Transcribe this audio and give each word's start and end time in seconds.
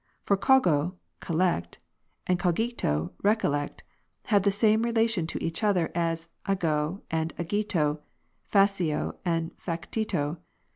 For 0.23 0.35
cogo 0.35 0.95
(collect) 1.19 1.77
and 2.25 2.39
cogito 2.39 3.11
(re 3.21 3.35
collect) 3.35 3.83
have 4.25 4.41
the 4.41 4.49
same 4.49 4.81
relation 4.81 5.27
to 5.27 5.43
each 5.43 5.63
other 5.63 5.91
as 5.93 6.27
ago 6.47 7.03
and 7.11 7.35
agito, 7.37 7.99
faclo 8.51 9.17
and 9.23 9.55
factito. 9.57 10.37